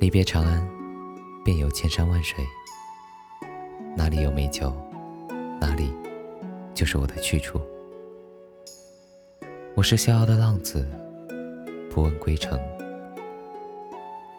[0.00, 0.64] 离别长安，
[1.44, 2.46] 便有千山万水。
[3.96, 4.72] 哪里有美酒，
[5.60, 5.92] 哪里
[6.72, 7.60] 就是我的去处。
[9.74, 10.86] 我是逍遥的浪子，
[11.90, 12.56] 不问归程。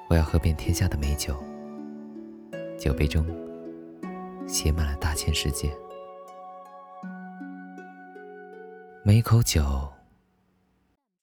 [0.09, 1.35] 我要喝遍天下的美酒，
[2.77, 3.25] 酒杯中
[4.47, 5.69] 写满了大千世界。
[9.03, 9.89] 每一口酒，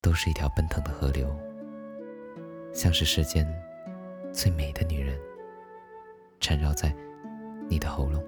[0.03, 1.27] 都是一条奔腾的河流，
[2.75, 3.47] 像是世间
[4.37, 5.19] 最美的女人，
[6.41, 6.95] 缠绕在
[7.71, 8.23] 你的喉咙，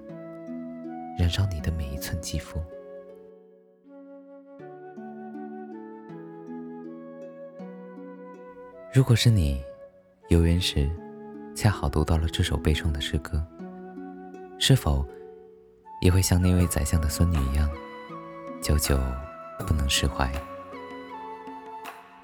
[1.19, 2.59] 燃烧你的每一寸肌肤。
[8.91, 9.63] 如果是你，
[10.29, 10.89] 游园时
[11.55, 13.45] 恰好读到了这首悲怆的诗歌，
[14.57, 15.05] 是否
[16.01, 17.69] 也会像那位宰相的孙女一样，
[18.63, 18.99] 久久？
[19.67, 20.31] 不能释怀。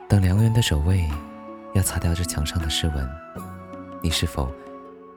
[0.08, 1.08] 等良缘的守卫
[1.74, 3.10] 要擦掉这墙上的诗文，
[4.06, 4.52] 你是否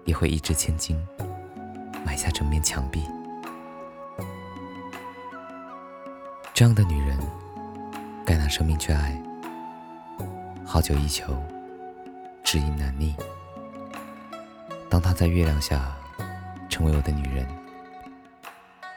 [0.07, 0.99] 也会一掷千金
[2.07, 3.03] 买下整面墙壁？
[6.55, 7.19] 这样的女人，
[8.25, 9.23] 该拿生命去爱。
[10.65, 11.37] 好久一求，
[12.43, 13.15] 知音难觅。
[14.89, 15.95] 当她在月亮下
[16.71, 17.47] 成为我的女人，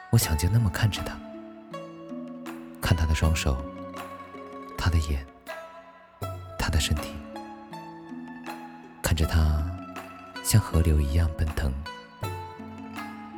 [0.10, 1.20] 我想就那么看着她。
[2.80, 3.62] 看她的双手，
[4.78, 5.26] 她的眼，
[6.58, 7.12] 她的身体，
[9.02, 9.62] 看着她
[10.44, 11.72] 像河流一样奔腾，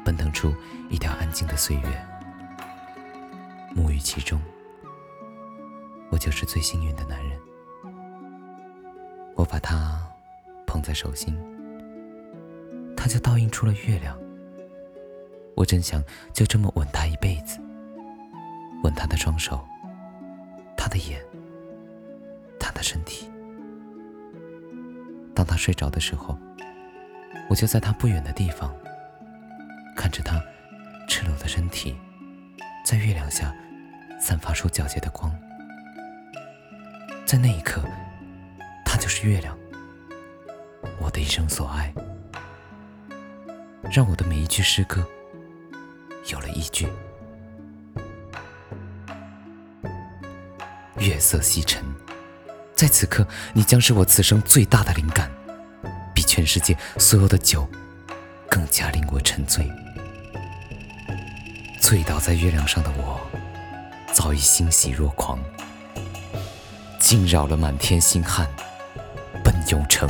[0.04, 0.54] 奔腾出
[0.90, 2.06] 一条安静的岁月，
[3.76, 4.40] 沐浴其中，
[6.10, 7.40] 我就是最幸运的男人。
[9.36, 10.02] 我把他
[10.66, 11.38] 捧在手心，
[12.96, 14.18] 他就倒映出了月亮。
[15.56, 17.60] 我真想就这么吻他一辈子。
[18.84, 19.66] 吻他的双手，
[20.76, 21.24] 他的眼，
[22.60, 23.30] 他的身体。
[25.34, 26.38] 当他睡着的时候，
[27.50, 28.74] 我就在他不远的地方，
[29.96, 30.42] 看着他
[31.08, 31.96] 赤裸的身体，
[32.86, 33.54] 在月亮下
[34.20, 35.34] 散发出皎洁的光。
[37.26, 37.82] 在那一刻，
[38.86, 39.58] 他就是月亮，
[41.00, 41.94] 我的一生所爱，
[43.92, 45.06] 让我的每一句诗歌
[46.32, 46.88] 有了依据。
[51.00, 51.84] 月色西沉，
[52.76, 55.30] 在此刻，你将是我此生最大的灵感，
[56.34, 57.70] 全世界所有的酒
[58.50, 59.72] 更加令我沉醉。
[61.80, 63.22] 醉倒在月亮上的我，
[64.12, 65.38] 早已欣喜若狂，
[67.00, 68.48] 惊扰了满天星汉，
[69.44, 70.10] 奔涌成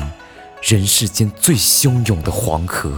[0.62, 2.98] 人世间最汹涌的黄河。